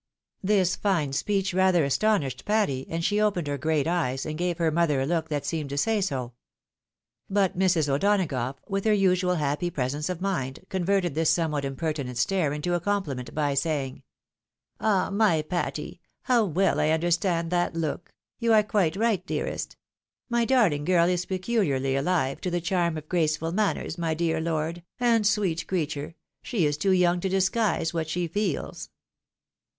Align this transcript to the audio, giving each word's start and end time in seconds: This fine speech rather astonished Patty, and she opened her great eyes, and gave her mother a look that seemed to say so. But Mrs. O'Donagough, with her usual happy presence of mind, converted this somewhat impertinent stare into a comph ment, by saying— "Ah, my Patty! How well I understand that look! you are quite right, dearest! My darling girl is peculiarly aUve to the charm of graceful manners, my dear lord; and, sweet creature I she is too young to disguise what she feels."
This 0.41 0.75
fine 0.75 1.13
speech 1.13 1.53
rather 1.53 1.83
astonished 1.83 2.43
Patty, 2.43 2.87
and 2.89 3.05
she 3.05 3.21
opened 3.21 3.45
her 3.45 3.59
great 3.59 3.85
eyes, 3.85 4.25
and 4.25 4.35
gave 4.35 4.57
her 4.57 4.71
mother 4.71 4.99
a 4.99 5.05
look 5.05 5.29
that 5.29 5.45
seemed 5.45 5.69
to 5.69 5.77
say 5.77 6.01
so. 6.01 6.33
But 7.29 7.55
Mrs. 7.55 7.87
O'Donagough, 7.87 8.55
with 8.67 8.83
her 8.85 8.93
usual 8.93 9.35
happy 9.35 9.69
presence 9.69 10.09
of 10.09 10.19
mind, 10.19 10.65
converted 10.69 11.13
this 11.13 11.29
somewhat 11.29 11.63
impertinent 11.65 12.17
stare 12.17 12.51
into 12.51 12.73
a 12.73 12.79
comph 12.81 13.05
ment, 13.15 13.35
by 13.35 13.53
saying— 13.53 14.01
"Ah, 14.81 15.11
my 15.11 15.43
Patty! 15.43 16.01
How 16.23 16.45
well 16.45 16.79
I 16.79 16.89
understand 16.89 17.51
that 17.51 17.75
look! 17.75 18.11
you 18.39 18.53
are 18.53 18.63
quite 18.63 18.95
right, 18.95 19.23
dearest! 19.27 19.77
My 20.31 20.45
darling 20.45 20.83
girl 20.83 21.07
is 21.09 21.27
peculiarly 21.27 21.93
aUve 21.93 22.39
to 22.41 22.49
the 22.49 22.59
charm 22.59 22.97
of 22.97 23.07
graceful 23.07 23.51
manners, 23.51 23.99
my 23.99 24.15
dear 24.15 24.41
lord; 24.41 24.81
and, 24.99 25.27
sweet 25.27 25.67
creature 25.67 26.15
I 26.15 26.17
she 26.41 26.65
is 26.65 26.75
too 26.75 26.89
young 26.91 27.19
to 27.19 27.29
disguise 27.29 27.93
what 27.93 28.09
she 28.09 28.27
feels." 28.27 28.89